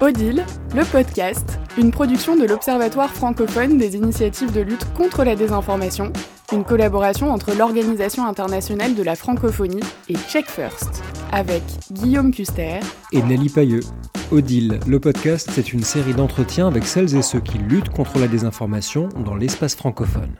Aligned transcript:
Odile, 0.00 0.46
le 0.74 0.82
podcast, 0.90 1.58
une 1.76 1.90
production 1.90 2.34
de 2.34 2.46
l'Observatoire 2.46 3.10
francophone 3.10 3.76
des 3.76 3.96
initiatives 3.96 4.50
de 4.50 4.62
lutte 4.62 4.90
contre 4.94 5.24
la 5.24 5.36
désinformation, 5.36 6.10
une 6.54 6.64
collaboration 6.64 7.30
entre 7.30 7.52
l'Organisation 7.52 8.26
internationale 8.26 8.94
de 8.94 9.02
la 9.02 9.14
francophonie 9.14 9.82
et 10.08 10.14
Check 10.30 10.46
First, 10.46 11.02
avec 11.32 11.62
Guillaume 11.92 12.32
Custer 12.32 12.80
et 13.12 13.20
Nelly 13.20 13.50
Pailleux. 13.50 13.82
Odile, 14.32 14.80
le 14.86 15.00
podcast, 15.00 15.50
c'est 15.52 15.74
une 15.74 15.82
série 15.82 16.14
d'entretiens 16.14 16.68
avec 16.68 16.86
celles 16.86 17.14
et 17.14 17.22
ceux 17.22 17.40
qui 17.40 17.58
luttent 17.58 17.90
contre 17.90 18.18
la 18.18 18.26
désinformation 18.26 19.10
dans 19.22 19.34
l'espace 19.36 19.74
francophone. 19.74 20.34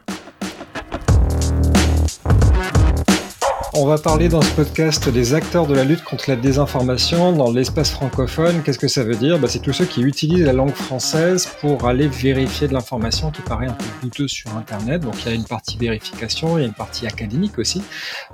On 3.82 3.86
va 3.86 3.96
parler 3.96 4.28
dans 4.28 4.42
ce 4.42 4.54
podcast 4.54 5.08
des 5.08 5.32
acteurs 5.32 5.66
de 5.66 5.74
la 5.74 5.84
lutte 5.84 6.04
contre 6.04 6.28
la 6.28 6.36
désinformation 6.36 7.32
dans 7.32 7.50
l'espace 7.50 7.90
francophone. 7.90 8.62
Qu'est-ce 8.62 8.78
que 8.78 8.88
ça 8.88 9.04
veut 9.04 9.14
dire? 9.14 9.38
Bah, 9.38 9.48
C'est 9.48 9.62
tous 9.62 9.72
ceux 9.72 9.86
qui 9.86 10.02
utilisent 10.02 10.44
la 10.44 10.52
langue 10.52 10.74
française 10.74 11.48
pour 11.62 11.86
aller 11.86 12.06
vérifier 12.06 12.68
de 12.68 12.74
l'information 12.74 13.30
qui 13.30 13.40
paraît 13.40 13.68
un 13.68 13.72
peu 13.72 13.86
douteuse 14.02 14.32
sur 14.32 14.54
Internet. 14.54 15.00
Donc 15.00 15.14
il 15.24 15.28
y 15.30 15.32
a 15.32 15.34
une 15.34 15.46
partie 15.46 15.78
vérification, 15.78 16.58
il 16.58 16.60
y 16.60 16.64
a 16.64 16.66
une 16.66 16.74
partie 16.74 17.06
académique 17.06 17.58
aussi, 17.58 17.80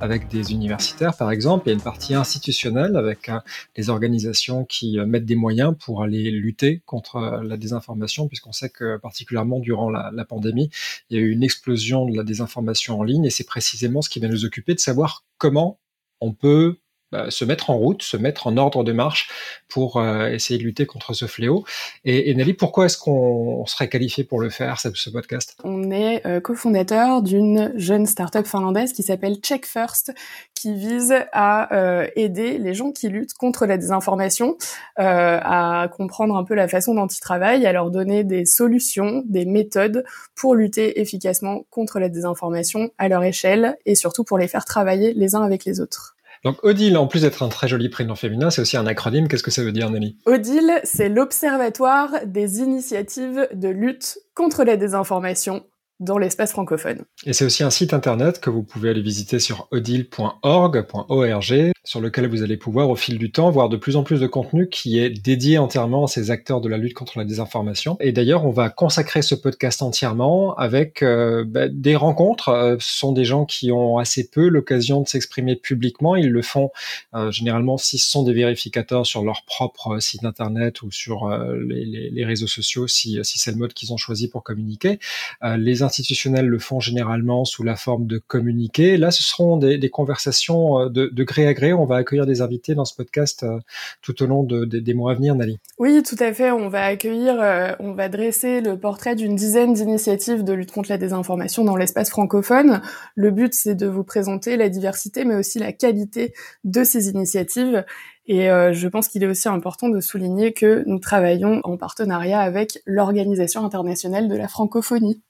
avec 0.01 0.27
des 0.27 0.51
universitaires 0.51 1.17
par 1.17 1.31
exemple, 1.31 1.67
il 1.67 1.69
y 1.69 1.73
a 1.75 1.75
une 1.75 1.81
partie 1.81 2.15
institutionnelle 2.15 2.97
avec 2.97 3.29
euh, 3.29 3.39
des 3.77 3.89
organisations 3.89 4.65
qui 4.65 4.99
euh, 4.99 5.07
mettent 5.07 5.27
des 5.27 5.37
moyens 5.37 5.77
pour 5.79 6.03
aller 6.03 6.29
lutter 6.33 6.83
contre 6.87 7.17
euh, 7.19 7.45
la 7.45 7.57
désinformation, 7.57 8.27
puisqu'on 8.27 8.51
sait 8.51 8.69
que 8.69 8.97
particulièrement 8.97 9.61
durant 9.61 9.91
la, 9.91 10.11
la 10.13 10.25
pandémie, 10.25 10.71
il 11.09 11.17
y 11.17 11.21
a 11.21 11.23
eu 11.23 11.31
une 11.31 11.45
explosion 11.45 12.05
de 12.05 12.17
la 12.17 12.25
désinformation 12.25 12.99
en 12.99 13.05
ligne 13.05 13.27
et 13.27 13.31
c'est 13.31 13.47
précisément 13.47 14.03
ce 14.03 14.09
qui 14.09 14.19
va 14.19 14.27
nous 14.27 14.45
occuper 14.45 14.75
de 14.75 14.81
savoir 14.81 15.23
comment 15.39 15.81
on 16.21 16.33
peut 16.35 16.79
se 17.29 17.45
mettre 17.45 17.71
en 17.71 17.77
route, 17.77 18.03
se 18.03 18.17
mettre 18.17 18.47
en 18.47 18.57
ordre 18.57 18.85
de 18.85 18.93
marche 18.93 19.29
pour 19.69 19.97
euh, 19.97 20.29
essayer 20.29 20.59
de 20.59 20.65
lutter 20.65 20.87
contre 20.87 21.13
ce 21.13 21.27
fléau. 21.27 21.65
Et, 22.05 22.35
Nelly, 22.35 22.55
pourquoi 22.55 22.87
est-ce 22.87 22.99
qu'on 22.99 23.65
serait 23.67 23.89
qualifié 23.89 24.25
pour 24.25 24.41
le 24.41 24.51
faire, 24.51 24.81
ce, 24.81 24.89
ce 24.95 25.11
podcast? 25.11 25.57
On 25.65 25.91
est 25.91 26.25
euh, 26.27 26.41
cofondateur 26.41 27.23
d'une 27.23 27.73
jeune 27.77 28.07
start-up 28.07 28.47
finlandaise 28.47 28.93
qui 28.93 29.03
s'appelle 29.03 29.37
Check 29.37 29.67
First, 29.67 30.15
qui 30.55 30.75
vise 30.75 31.15
à 31.33 31.75
euh, 31.75 32.07
aider 32.17 32.59
les 32.59 32.75
gens 32.75 32.93
qui 32.93 33.09
luttent 33.09 33.35
contre 33.35 33.67
la 33.67 33.77
désinformation 33.77 34.57
à 34.97 35.89
comprendre 35.95 36.37
un 36.37 36.45
peu 36.45 36.55
la 36.55 36.69
façon 36.69 36.95
dont 36.95 37.07
ils 37.07 37.21
travaillent, 37.21 37.67
à 37.67 37.73
leur 37.73 37.91
donner 37.91 38.25
des 38.25 38.45
solutions, 38.45 39.23
des 39.27 39.45
méthodes 39.45 40.05
pour 40.35 40.55
lutter 40.55 41.01
efficacement 41.01 41.67
contre 41.71 41.99
la 41.99 42.09
désinformation 42.09 42.91
à 42.99 43.09
leur 43.09 43.23
échelle 43.23 43.77
et 43.85 43.95
surtout 43.95 44.25
pour 44.25 44.39
les 44.39 44.49
faire 44.49 44.65
travailler 44.65 45.13
les 45.15 45.35
uns 45.35 45.43
avec 45.43 45.65
les 45.65 45.81
autres. 45.81 46.16
Donc 46.47 46.63
Odile, 46.63 46.97
en 46.97 47.09
plus 47.09 47.23
d'être 47.23 47.43
un 47.43 47.49
très 47.49 47.67
joli 47.67 47.89
prénom 47.89 48.15
féminin, 48.15 48.51
c'est 48.51 48.61
aussi 48.61 48.77
un 48.77 48.87
acronyme. 48.87 49.27
Qu'est-ce 49.27 49.43
que 49.43 49.51
ça 49.51 49.65
veut 49.65 49.73
dire, 49.73 49.91
Nelly? 49.91 50.17
Odile, 50.27 50.81
c'est 50.85 51.09
l'Observatoire 51.09 52.11
des 52.25 52.61
initiatives 52.61 53.49
de 53.53 53.67
lutte 53.67 54.19
contre 54.33 54.63
la 54.63 54.77
désinformation 54.77 55.65
dans 55.99 56.19
l'espace 56.19 56.53
francophone. 56.53 57.05
Et 57.25 57.33
c'est 57.33 57.45
aussi 57.45 57.63
un 57.63 57.71
site 57.71 57.95
internet 57.95 58.41
que 58.41 58.51
vous 58.51 58.63
pouvez 58.63 58.91
aller 58.91 59.01
visiter 59.01 59.39
sur 59.39 59.69
odile.org, 59.71 60.85
sur 61.85 62.01
lequel 62.01 62.29
vous 62.29 62.43
allez 62.43 62.57
pouvoir 62.57 62.91
au 62.91 62.97
fil 62.97 63.17
du 63.19 63.31
temps 63.31 63.51
voir 63.51 63.69
de 63.69 63.77
plus 63.77 63.97
en 63.97 64.03
plus 64.03 64.21
de 64.21 64.27
contenu 64.27 64.69
qui 64.69 64.99
est 64.99 65.11
dédié 65.11 65.59
entièrement 65.59 66.05
à 66.05 66.09
ces 66.09 66.31
acteurs 66.31 66.61
de 66.61 66.69
la 66.69 66.77
lutte 66.79 66.95
contre 66.95 67.19
la 67.19 67.25
désinformation. 67.25 67.97
Et 68.01 68.13
d'ailleurs, 68.13 68.45
on 68.45 68.51
va 68.51 68.69
consacrer 68.69 69.23
ce 69.23 69.35
podcast 69.35 69.83
entièrement 69.83 70.55
avec 70.57 71.03
euh, 71.03 71.45
bah, 71.47 71.69
des 71.69 71.97
rencontres. 71.97 72.49
Euh, 72.49 72.77
ce 72.81 72.99
sont 72.99 73.13
des 73.13 73.25
gens 73.25 73.45
qui 73.45 73.73
ont 73.73 73.99
assez 73.99 74.29
peu 74.29 74.49
l'occasion 74.49 75.01
de 75.01 75.09
s'exprimer 75.09 75.57
publiquement. 75.57 76.17
Ils 76.17 76.31
le 76.31 76.43
font 76.43 76.71
euh, 77.15 77.31
généralement 77.31 77.79
si 77.79 77.99
ce 77.99 78.11
sont 78.11 78.23
des 78.23 78.35
vérificateurs 78.35 79.07
sur 79.07 79.23
leur 79.23 79.45
propre 79.45 79.99
site 80.01 80.25
internet 80.25 80.83
ou 80.83 80.91
sur 80.91 81.29
les, 81.29 82.25
réseaux 82.25 82.47
sociaux, 82.49 82.89
si, 82.89 83.21
c'est 83.23 83.53
le 83.53 83.57
mode 83.57 83.73
qu'ils 83.73 83.93
ont 83.93 83.97
choisi 83.97 84.29
pour 84.29 84.43
communiquer. 84.43 84.99
Institutionnels 85.87 86.47
le 86.47 86.59
font 86.59 86.81
généralement 86.81 87.45
sous 87.45 87.63
la 87.63 87.77
forme 87.77 88.07
de 88.07 88.19
communiqués. 88.19 88.97
Là, 88.97 89.11
ce 89.11 89.23
seront 89.23 89.57
des, 89.57 89.91
conversations 89.91 90.81
euh, 90.81 90.89
de, 90.89 91.25
gré 91.25 91.47
à 91.47 91.55
gré. 91.55 91.73
On 91.73 91.87
va 91.87 91.97
accueillir 91.97 92.27
des 92.27 92.43
invités 92.43 92.75
dans 92.75 92.85
ce 92.85 92.95
podcast 92.95 93.43
euh, 93.43 93.59
tout 94.03 94.23
au 94.23 94.27
long 94.27 94.43
de, 94.43 94.65
de, 94.65 94.79
des 94.79 94.95
mois 94.95 95.13
à 95.13 95.15
venir, 95.15 95.35
Nali. 95.35 95.59
Oui, 95.79 96.03
tout 96.03 96.17
à 96.19 96.33
fait. 96.33 96.51
On 96.51 96.69
va 96.69 96.85
accueillir, 96.85 97.41
euh, 97.41 97.73
on 97.81 97.93
va 97.93 98.09
dresser 98.09 98.61
le 98.61 98.79
portrait 98.79 99.17
d'une 99.17 99.37
dizaine 99.37 99.73
d'initiatives 99.73 100.45
de 100.45 100.53
lutte 100.53 100.73
contre 100.73 100.91
la 100.91 100.99
désinformation 100.99 101.65
dans 101.65 101.77
l'espace 101.77 102.11
francophone. 102.11 102.83
Le 103.15 103.31
but, 103.31 103.55
c'est 103.55 103.75
de 103.75 103.87
vous 103.87 104.05
présenter 104.05 104.57
la 104.57 104.69
diversité, 104.69 105.25
mais 105.25 105.37
aussi 105.37 105.59
la 105.59 105.73
qualité 105.73 106.35
de 106.65 106.85
ces 106.85 107.09
initiatives. 107.09 107.85
Et 108.29 108.49
je 108.49 108.89
pense 108.89 109.07
qu'il 109.07 109.23
est 109.23 109.29
aussi 109.29 109.49
important 109.49 109.89
de 109.89 110.01
souligner 110.01 110.53
que 110.53 110.83
nous 110.87 110.99
travaillons 110.99 111.61
en 111.63 111.77
partenariat 111.77 112.41
avec 112.41 112.81
l'Organisation 112.85 113.65
internationale 113.65 114.29
de 114.29 114.35
la 114.35 114.49
francophonie 114.49 115.23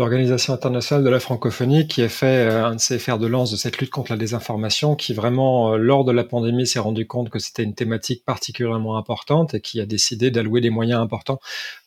l'Organisation 0.00 0.54
internationale 0.54 1.04
de 1.04 1.10
la 1.10 1.20
francophonie 1.20 1.86
qui 1.86 2.00
a 2.02 2.08
fait 2.08 2.48
euh, 2.48 2.64
un 2.64 2.76
de 2.76 2.80
ses 2.80 2.98
fers 2.98 3.18
de 3.18 3.26
lance 3.26 3.50
de 3.50 3.56
cette 3.56 3.76
lutte 3.78 3.90
contre 3.90 4.10
la 4.10 4.16
désinformation, 4.16 4.96
qui 4.96 5.12
vraiment, 5.12 5.74
euh, 5.74 5.76
lors 5.76 6.06
de 6.06 6.12
la 6.12 6.24
pandémie, 6.24 6.66
s'est 6.66 6.78
rendu 6.78 7.06
compte 7.06 7.28
que 7.28 7.38
c'était 7.38 7.64
une 7.64 7.74
thématique 7.74 8.24
particulièrement 8.24 8.96
importante 8.96 9.52
et 9.52 9.60
qui 9.60 9.78
a 9.78 9.84
décidé 9.84 10.30
d'allouer 10.30 10.62
des 10.62 10.70
moyens 10.70 11.00
importants 11.02 11.38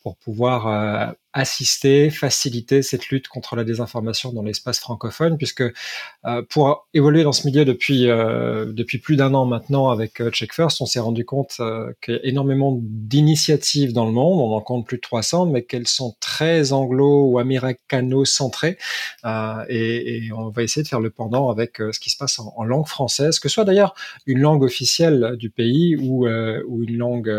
pour 0.04 0.16
pouvoir 0.16 0.68
euh, 0.68 1.12
assister, 1.34 2.10
faciliter 2.10 2.82
cette 2.82 3.08
lutte 3.08 3.26
contre 3.26 3.56
la 3.56 3.64
désinformation 3.64 4.32
dans 4.32 4.42
l'espace 4.42 4.78
francophone, 4.78 5.36
puisque 5.36 5.62
euh, 5.62 6.42
pour 6.48 6.86
évoluer 6.94 7.24
dans 7.24 7.32
ce 7.32 7.46
milieu 7.46 7.64
depuis 7.64 8.08
euh, 8.08 8.72
depuis 8.72 8.98
plus 8.98 9.16
d'un 9.16 9.34
an 9.34 9.44
maintenant 9.44 9.90
avec 9.90 10.20
euh, 10.20 10.30
Check 10.30 10.54
First, 10.54 10.80
on 10.80 10.86
s'est 10.86 11.00
rendu 11.00 11.24
compte 11.24 11.56
euh, 11.58 11.92
qu'il 12.00 12.14
y 12.14 12.16
a 12.16 12.20
énormément 12.24 12.78
d'initiatives 12.80 13.92
dans 13.92 14.06
le 14.06 14.12
monde, 14.12 14.40
on 14.40 14.54
en 14.54 14.60
compte 14.60 14.86
plus 14.86 14.98
de 14.98 15.02
300, 15.02 15.46
mais 15.46 15.64
qu'elles 15.64 15.88
sont 15.88 16.14
très 16.20 16.72
anglo 16.72 17.24
ou 17.24 17.40
américano-centrées, 17.40 18.78
euh, 19.24 19.64
et, 19.68 20.26
et, 20.26 20.32
on 20.32 20.50
va 20.50 20.62
essayer 20.62 20.84
de 20.84 20.88
faire 20.88 21.00
le 21.00 21.10
pendant 21.10 21.50
avec 21.50 21.78
ce 21.78 21.98
qui 21.98 22.10
se 22.10 22.16
passe 22.16 22.38
en, 22.38 22.52
en, 22.56 22.64
langue 22.64 22.86
française, 22.86 23.40
que 23.40 23.48
ce 23.48 23.54
soit 23.54 23.64
d'ailleurs 23.64 23.94
une 24.26 24.38
langue 24.38 24.62
officielle 24.62 25.34
du 25.36 25.50
pays 25.50 25.96
ou, 25.96 26.26
ou 26.26 26.82
une 26.84 26.96
langue 26.96 27.30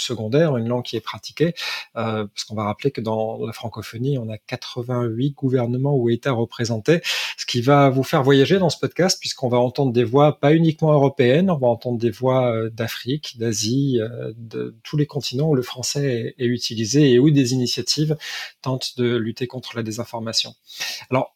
secondaire, 0.00 0.56
une 0.56 0.68
langue 0.68 0.84
qui 0.84 0.96
est 0.96 1.00
pratiquée, 1.00 1.54
euh, 1.96 2.26
parce 2.26 2.44
qu'on 2.44 2.54
va 2.54 2.64
rappeler 2.64 2.90
que 2.90 3.00
dans 3.00 3.44
la 3.44 3.52
francophonie, 3.52 4.18
on 4.18 4.28
a 4.28 4.38
88 4.38 5.32
gouvernements 5.32 5.94
ou 5.94 6.10
États 6.10 6.32
représentés, 6.32 7.00
ce 7.36 7.46
qui 7.46 7.60
va 7.60 7.90
vous 7.90 8.02
faire 8.02 8.22
voyager 8.22 8.58
dans 8.58 8.70
ce 8.70 8.78
podcast, 8.78 9.18
puisqu'on 9.20 9.48
va 9.48 9.58
entendre 9.58 9.92
des 9.92 10.04
voix 10.04 10.38
pas 10.40 10.54
uniquement 10.54 10.92
européennes, 10.92 11.50
on 11.50 11.58
va 11.58 11.68
entendre 11.68 11.98
des 11.98 12.10
voix 12.10 12.52
euh, 12.52 12.70
d'Afrique, 12.70 13.36
d'Asie, 13.38 13.98
euh, 14.00 14.32
de 14.36 14.76
tous 14.82 14.96
les 14.96 15.06
continents 15.06 15.48
où 15.48 15.54
le 15.54 15.62
français 15.62 16.34
est, 16.38 16.44
est 16.44 16.48
utilisé 16.48 17.12
et 17.12 17.18
où 17.18 17.30
des 17.30 17.52
initiatives 17.52 18.16
tentent 18.62 18.96
de 18.96 19.16
lutter 19.16 19.46
contre 19.46 19.76
la 19.76 19.82
désinformation. 19.82 20.54
Alors, 21.10 21.34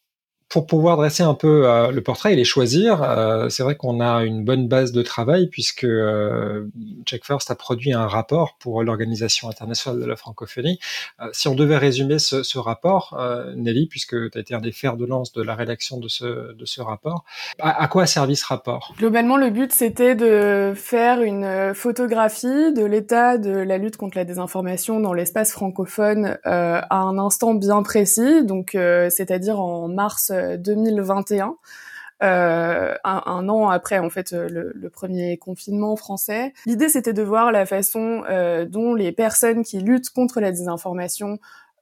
pour 0.48 0.66
pouvoir 0.66 0.96
dresser 0.96 1.22
un 1.22 1.34
peu 1.34 1.68
euh, 1.68 1.90
le 1.90 2.00
portrait 2.00 2.32
et 2.32 2.36
les 2.36 2.44
choisir, 2.44 3.02
euh, 3.02 3.48
c'est 3.48 3.62
vrai 3.62 3.76
qu'on 3.76 4.00
a 4.00 4.24
une 4.24 4.44
bonne 4.44 4.68
base 4.68 4.92
de 4.92 5.02
travail 5.02 5.48
puisque 5.48 5.84
euh, 5.84 6.68
Check 7.06 7.24
First 7.24 7.50
a 7.50 7.54
produit 7.54 7.92
un 7.92 8.06
rapport 8.06 8.56
pour 8.60 8.82
l'Organisation 8.82 9.48
internationale 9.48 10.00
de 10.00 10.06
la 10.06 10.16
francophonie. 10.16 10.78
Euh, 11.20 11.28
si 11.32 11.48
on 11.48 11.54
devait 11.54 11.78
résumer 11.78 12.18
ce, 12.18 12.58
rapport, 12.58 13.18
Nelly, 13.56 13.86
puisque 13.86 14.30
tu 14.30 14.38
as 14.38 14.40
été 14.40 14.54
un 14.54 14.60
des 14.60 14.70
fers 14.70 14.96
de 14.96 15.04
lance 15.04 15.32
de 15.32 15.42
la 15.42 15.54
rédaction 15.54 15.98
de 15.98 16.08
ce, 16.08 16.54
de 16.54 16.64
ce 16.64 16.80
rapport, 16.80 17.24
à, 17.58 17.82
à 17.82 17.88
quoi 17.88 18.04
a 18.04 18.06
servi 18.06 18.36
ce 18.36 18.46
rapport? 18.46 18.94
Globalement, 18.96 19.36
le 19.36 19.50
but, 19.50 19.72
c'était 19.72 20.14
de 20.14 20.72
faire 20.74 21.20
une 21.20 21.74
photographie 21.74 22.72
de 22.72 22.84
l'état 22.84 23.38
de 23.38 23.50
la 23.50 23.76
lutte 23.76 23.96
contre 23.96 24.16
la 24.16 24.24
désinformation 24.24 25.00
dans 25.00 25.12
l'espace 25.12 25.50
francophone 25.52 26.38
à 26.44 26.96
un 26.96 27.18
instant 27.18 27.54
bien 27.54 27.82
précis, 27.82 28.44
donc 28.44 28.70
c'est-à-dire 28.72 29.58
en 29.60 29.88
mars 29.88 30.30
2021. 30.58 31.56
Euh, 32.22 32.94
un, 33.02 33.22
un, 33.26 33.48
an 33.48 33.68
après 33.68 33.98
en 33.98 34.08
fait 34.08 34.30
le, 34.30 34.72
le 34.72 34.90
premier 34.90 35.36
confinement 35.36 35.96
français. 35.96 36.54
L'idée 36.64 36.88
c'était 36.88 37.12
de 37.12 37.22
voir 37.22 37.50
la 37.50 37.66
façon 37.66 38.22
euh, 38.30 38.64
dont 38.66 38.94
les 38.94 39.10
personnes 39.10 39.64
qui 39.64 39.80
luttent 39.80 40.10
contre 40.10 40.40
la 40.40 40.52
désinformation 40.52 41.38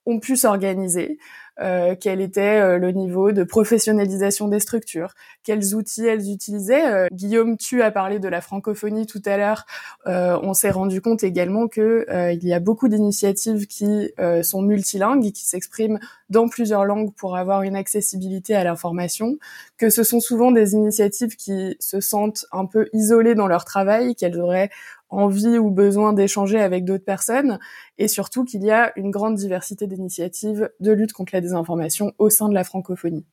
ont 0.07 0.19
pu 0.19 0.37
s'organiser, 0.37 1.19
euh, 1.61 1.95
quel 2.01 2.21
était 2.21 2.61
euh, 2.61 2.79
le 2.79 2.93
niveau 2.93 3.31
de 3.31 3.45
professionnalisation 3.45 4.49
des 4.49 4.59
structures, 4.59 5.13
quels 5.45 5.75
outils 5.75 6.07
elles 6.07 6.31
utilisaient. 6.31 6.87
Euh, 6.87 7.07
Guillaume, 7.13 7.57
tu 7.57 7.83
as 7.83 7.91
parlé 7.91 8.19
de 8.19 8.29
la 8.29 8.41
francophonie 8.41 9.07
tout 9.07 9.23
à 9.27 9.37
l'heure. 9.37 9.67
Euh, 10.07 10.39
on 10.43 10.55
s'est 10.55 10.71
rendu 10.71 11.01
compte 11.01 11.23
également 11.23 11.69
que 11.69 12.07
euh, 12.09 12.33
il 12.33 12.45
y 12.45 12.55
a 12.55 12.61
beaucoup 12.61 12.89
d'initiatives 12.89 13.67
qui 13.67 14.11
sont 14.43 14.63
multilingues 14.63 15.27
et 15.27 15.33
qui 15.33 15.45
s'expriment 15.45 15.99
dans 16.31 16.49
plusieurs 16.49 16.85
langues 16.85 17.13
pour 17.15 17.37
avoir 17.37 17.63
une 17.63 17.77
accessibilité 17.77 18.55
à 18.55 18.65
l'information, 18.65 19.37
que 19.77 19.91
ce 19.91 20.03
sont 20.03 20.21
souvent 20.21 20.51
des 20.51 20.73
initiatives 20.73 21.37
qui 21.37 21.77
se 21.79 22.01
sentent 22.01 22.47
un 22.53 22.65
peu 22.65 22.89
isolées 22.93 23.35
dans 23.35 23.47
leur 23.47 23.65
travail, 23.65 24.15
qu'elles 24.15 24.41
auraient 24.41 24.71
envie 25.13 25.59
ou 25.59 25.71
besoin 25.71 26.13
d'échanger 26.13 26.61
avec 26.61 26.85
d'autres 26.85 27.05
personnes, 27.05 27.59
et 27.99 28.09
surtout 28.09 28.45
qu'il 28.45 28.65
y 28.65 28.71
a 28.71 28.93
une 28.97 29.11
grande 29.11 29.37
diversité 29.37 29.87
d'initiatives 29.87 30.71
de 30.81 30.93
lutte 30.93 31.13
contre 31.13 31.35
la 31.35 31.41
désinformation 31.41 32.13
au 32.19 32.31
sein 32.31 32.49
de 32.49 32.55
la 32.55 32.65
francophonie. 32.65 33.25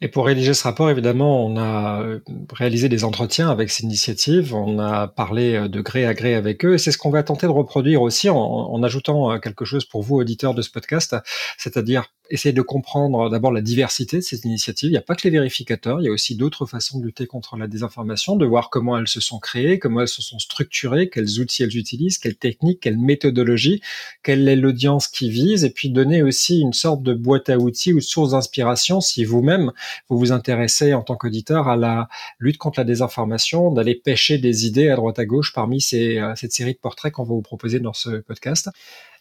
Et 0.00 0.08
pour 0.08 0.26
rédiger 0.26 0.54
ce 0.54 0.64
rapport, 0.64 0.90
évidemment, 0.90 1.44
on 1.44 1.56
a 1.56 2.02
euh, 2.02 2.20
réalisé 2.52 2.88
des 2.88 3.04
entretiens 3.04 3.50
avec 3.50 3.70
ces 3.70 3.84
initiatives, 3.84 4.54
on 4.54 4.78
a 4.78 5.08
parlé 5.08 5.54
euh, 5.54 5.68
de 5.68 5.80
gré 5.80 6.06
à 6.06 6.14
gré 6.14 6.34
avec 6.34 6.64
eux, 6.64 6.74
et 6.74 6.78
c'est 6.78 6.92
ce 6.92 6.98
qu'on 6.98 7.10
va 7.10 7.22
tenter 7.22 7.46
de 7.46 7.52
reproduire 7.52 8.02
aussi 8.02 8.28
en, 8.28 8.82
ajoutant 8.82 9.32
euh, 9.32 9.38
quelque 9.38 9.64
chose 9.64 9.84
pour 9.84 10.02
vous, 10.02 10.16
auditeurs 10.16 10.54
de 10.54 10.62
ce 10.62 10.70
podcast, 10.70 11.16
c'est-à-dire 11.58 12.06
essayer 12.30 12.52
de 12.52 12.62
comprendre 12.62 13.30
d'abord 13.30 13.52
la 13.52 13.60
diversité 13.60 14.18
de 14.18 14.22
ces 14.22 14.44
initiatives. 14.44 14.88
Il 14.88 14.92
n'y 14.92 14.98
a 14.98 15.02
pas 15.02 15.14
que 15.14 15.22
les 15.24 15.30
vérificateurs, 15.30 16.00
il 16.00 16.04
y 16.04 16.08
a 16.08 16.12
aussi 16.12 16.36
d'autres 16.36 16.66
façons 16.66 16.98
de 16.98 17.04
lutter 17.04 17.26
contre 17.26 17.56
la 17.56 17.66
désinformation, 17.66 18.36
de 18.36 18.46
voir 18.46 18.70
comment 18.70 18.98
elles 18.98 19.08
se 19.08 19.20
sont 19.20 19.38
créées, 19.38 19.78
comment 19.78 20.00
elles 20.00 20.08
se 20.08 20.22
sont 20.22 20.38
structurées, 20.38 21.08
quels 21.08 21.40
outils 21.40 21.62
elles 21.62 21.76
utilisent, 21.76 22.18
quelles 22.18 22.36
techniques, 22.36 22.80
quelles 22.80 22.98
méthodologies, 22.98 23.80
quelle 24.22 24.48
est 24.48 24.56
l'audience 24.56 25.08
qui 25.08 25.30
vise, 25.30 25.64
et 25.64 25.70
puis 25.70 25.90
donner 25.90 26.22
aussi 26.22 26.60
une 26.60 26.72
sorte 26.72 27.02
de 27.02 27.14
boîte 27.14 27.48
à 27.48 27.58
outils 27.58 27.92
ou 27.92 28.00
source 28.00 28.32
d'inspiration 28.32 29.00
si 29.00 29.24
vous-même 29.24 29.72
vous 30.08 30.18
vous 30.18 30.32
intéressez 30.32 30.94
en 30.94 31.02
tant 31.02 31.16
qu'auditeur 31.16 31.68
à 31.68 31.76
la 31.76 32.08
lutte 32.38 32.58
contre 32.58 32.80
la 32.80 32.84
désinformation, 32.84 33.72
d'aller 33.72 33.94
pêcher 33.94 34.38
des 34.38 34.66
idées 34.66 34.88
à 34.88 34.96
droite 34.96 35.18
à 35.18 35.24
gauche 35.24 35.52
parmi 35.52 35.80
ces, 35.80 36.18
euh, 36.18 36.34
cette 36.36 36.52
série 36.52 36.74
de 36.74 36.78
portraits 36.78 37.12
qu'on 37.12 37.24
va 37.24 37.34
vous 37.34 37.42
proposer 37.42 37.80
dans 37.80 37.92
ce 37.92 38.20
podcast. 38.20 38.70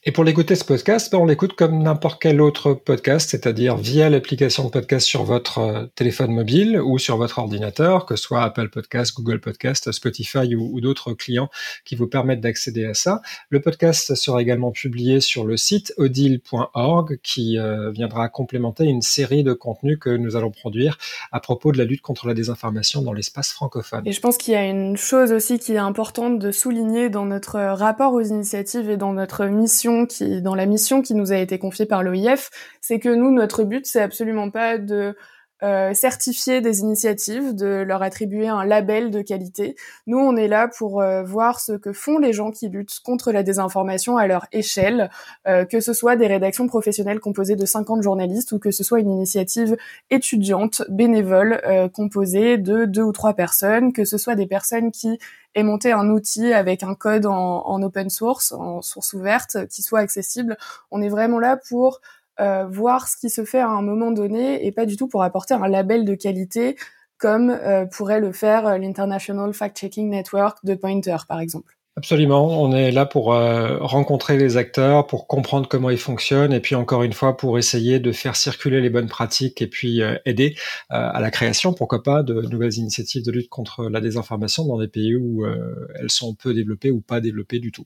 Et 0.07 0.11
pour 0.11 0.23
l'écouter 0.23 0.53
ce 0.53 0.63
podcast, 0.63 1.11
ben, 1.11 1.17
on 1.17 1.25
l'écoute 1.25 1.53
comme 1.53 1.81
n'importe 1.81 2.21
quel 2.21 2.39
autre 2.39 2.73
podcast, 2.73 3.31
c'est-à-dire 3.31 3.75
via 3.75 4.07
l'application 4.07 4.65
de 4.65 4.69
podcast 4.69 5.07
sur 5.07 5.23
votre 5.23 5.57
euh, 5.57 5.85
téléphone 5.95 6.29
mobile 6.29 6.79
ou 6.79 6.99
sur 6.99 7.17
votre 7.17 7.39
ordinateur, 7.39 8.05
que 8.05 8.15
ce 8.15 8.21
soit 8.21 8.43
Apple 8.43 8.69
Podcast, 8.69 9.15
Google 9.15 9.39
Podcast, 9.39 9.91
Spotify 9.91 10.53
ou, 10.53 10.79
d'autres 10.79 11.13
clients 11.13 11.49
qui 11.85 11.95
vous 11.95 12.05
permettent 12.05 12.41
d'accéder 12.41 12.85
à 12.85 12.93
ça. 12.93 13.23
Le 13.49 13.61
podcast 13.61 14.13
sera 14.13 14.43
également 14.43 14.71
publié 14.71 15.21
sur 15.21 15.43
le 15.43 15.57
site 15.57 15.91
odile.org 15.97 17.17
qui 17.23 17.57
euh, 17.57 17.89
viendra 17.89 18.29
complémenter 18.29 18.83
une 18.83 19.01
série 19.01 19.43
de 19.43 19.53
contenus 19.53 19.97
que 19.99 20.11
nous 20.11 20.35
allons 20.35 20.51
produire 20.51 20.99
à 21.31 21.39
propos 21.39 21.71
de 21.71 21.79
la 21.79 21.83
lutte 21.83 22.03
contre 22.03 22.27
la 22.27 22.35
désinformation 22.35 23.01
dans 23.01 23.13
l'espace 23.13 23.51
francophone. 23.51 24.03
Et 24.05 24.11
je 24.11 24.21
pense 24.21 24.37
qu'il 24.37 24.53
y 24.53 24.57
a 24.57 24.65
une 24.65 24.97
chose 24.97 25.31
aussi 25.31 25.57
qui 25.57 25.73
est 25.73 25.77
importante 25.77 26.37
de 26.37 26.51
souligner 26.51 27.09
dans 27.09 27.25
notre 27.25 27.59
rapport 27.59 28.13
aux 28.13 28.21
initiatives 28.21 28.87
et 28.87 28.97
dans 28.97 29.11
notre 29.11 29.45
mission 29.45 29.94
qui, 30.05 30.41
dans 30.41 30.55
la 30.55 30.65
mission 30.65 31.01
qui 31.01 31.15
nous 31.15 31.31
a 31.31 31.37
été 31.37 31.57
confiée 31.57 31.85
par 31.85 32.03
l'OIF, 32.03 32.49
c'est 32.81 32.99
que 32.99 33.09
nous, 33.09 33.31
notre 33.31 33.63
but, 33.63 33.85
c'est 33.85 34.01
absolument 34.01 34.51
pas 34.51 34.77
de 34.77 35.15
euh, 35.63 35.93
certifier 35.93 36.59
des 36.59 36.81
initiatives, 36.81 37.55
de 37.55 37.81
leur 37.81 38.03
attribuer 38.03 38.49
un 38.49 38.65
label 38.65 39.09
de 39.09 39.21
qualité. 39.21 39.77
Nous, 40.05 40.17
on 40.17 40.35
est 40.35 40.49
là 40.49 40.67
pour 40.67 41.01
euh, 41.01 41.23
voir 41.23 41.61
ce 41.61 41.71
que 41.71 41.93
font 41.93 42.17
les 42.17 42.33
gens 42.33 42.51
qui 42.51 42.67
luttent 42.67 42.99
contre 43.05 43.31
la 43.31 43.41
désinformation 43.41 44.17
à 44.17 44.27
leur 44.27 44.47
échelle, 44.51 45.09
euh, 45.47 45.63
que 45.63 45.79
ce 45.79 45.93
soit 45.93 46.17
des 46.17 46.27
rédactions 46.27 46.67
professionnelles 46.67 47.21
composées 47.21 47.55
de 47.55 47.65
50 47.65 48.03
journalistes 48.03 48.51
ou 48.51 48.59
que 48.59 48.71
ce 48.71 48.83
soit 48.83 48.99
une 48.99 49.09
initiative 49.09 49.77
étudiante, 50.09 50.83
bénévole, 50.89 51.61
composée 51.93 52.57
de 52.57 52.83
deux 52.83 53.03
ou 53.03 53.13
trois 53.13 53.33
personnes, 53.33 53.93
que 53.93 54.03
ce 54.03 54.17
soit 54.17 54.35
des 54.35 54.47
personnes 54.47 54.91
qui 54.91 55.17
aient 55.55 55.63
monté 55.63 55.93
un 55.93 56.09
outil 56.09 56.51
avec 56.51 56.83
un 56.83 56.95
code 56.95 57.25
en, 57.25 57.65
en 57.65 57.81
open 57.81 58.09
source, 58.09 58.51
en 58.51 58.81
source 58.81 59.13
ouverte, 59.13 59.67
qui 59.69 59.81
soit 59.81 59.99
accessible. 59.99 60.57
On 60.91 61.01
est 61.01 61.09
vraiment 61.09 61.39
là 61.39 61.57
pour 61.69 62.01
euh, 62.39 62.65
voir 62.67 63.07
ce 63.07 63.15
qui 63.17 63.29
se 63.29 63.45
fait 63.45 63.59
à 63.59 63.69
un 63.69 63.81
moment 63.81 64.11
donné 64.11 64.65
et 64.65 64.71
pas 64.71 64.85
du 64.85 64.97
tout 64.97 65.07
pour 65.07 65.23
apporter 65.23 65.53
un 65.53 65.67
label 65.69 66.03
de 66.03 66.15
qualité 66.15 66.75
comme 67.17 67.49
euh, 67.49 67.85
pourrait 67.85 68.19
le 68.19 68.33
faire 68.33 68.67
euh, 68.67 68.77
l'International 68.77 69.53
Fact-Checking 69.53 70.09
Network 70.09 70.57
de 70.65 70.75
Pointer, 70.75 71.15
par 71.29 71.39
exemple. 71.39 71.73
Absolument, 71.97 72.61
on 72.61 72.73
est 72.73 72.91
là 72.91 73.05
pour 73.05 73.27
rencontrer 73.27 74.37
les 74.37 74.57
acteurs, 74.57 75.07
pour 75.07 75.27
comprendre 75.27 75.69
comment 75.69 75.89
ils 75.89 75.97
fonctionnent, 75.97 76.51
et 76.51 76.59
puis 76.59 76.75
encore 76.75 77.03
une 77.03 77.13
fois 77.13 77.37
pour 77.37 77.57
essayer 77.57 78.01
de 78.01 78.11
faire 78.11 78.35
circuler 78.35 78.81
les 78.81 78.89
bonnes 78.89 79.07
pratiques 79.07 79.61
et 79.61 79.67
puis 79.67 80.01
aider 80.25 80.57
à 80.89 81.21
la 81.21 81.31
création, 81.31 81.71
pourquoi 81.71 82.03
pas, 82.03 82.21
de 82.21 82.41
nouvelles 82.41 82.73
initiatives 82.73 83.23
de 83.23 83.31
lutte 83.31 83.47
contre 83.47 83.87
la 83.87 84.01
désinformation 84.01 84.65
dans 84.65 84.77
des 84.77 84.89
pays 84.89 85.15
où 85.15 85.45
elles 85.45 86.11
sont 86.11 86.35
peu 86.35 86.53
développées 86.53 86.91
ou 86.91 86.99
pas 86.99 87.21
développées 87.21 87.59
du 87.59 87.71
tout. 87.71 87.85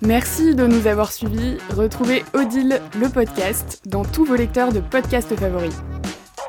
Merci 0.00 0.54
de 0.54 0.66
nous 0.66 0.86
avoir 0.86 1.10
suivis. 1.10 1.56
Retrouvez 1.76 2.24
Odile, 2.32 2.80
le 3.00 3.08
podcast, 3.08 3.82
dans 3.86 4.04
tous 4.04 4.24
vos 4.24 4.36
lecteurs 4.36 4.72
de 4.72 4.78
podcasts 4.80 5.34
favoris. 5.34 5.74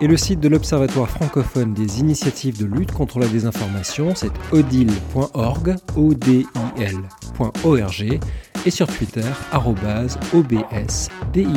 Et 0.02 0.08
le 0.08 0.18
site 0.18 0.40
de 0.40 0.48
l'Observatoire 0.48 1.10
francophone 1.10 1.74
des 1.74 2.00
initiatives 2.00 2.60
de 2.60 2.66
lutte 2.66 2.92
contre 2.92 3.20
la 3.20 3.28
désinformation, 3.28 4.14
c'est 4.16 4.32
odile.org, 4.52 5.76
o 5.98 6.14
d 6.14 6.46
i 6.78 8.20
et 8.66 8.72
sur 8.72 8.88
Twitter, 8.88 9.26
obsdil. 10.34 11.48